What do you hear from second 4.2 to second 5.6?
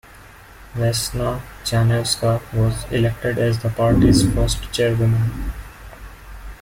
first chairwoman.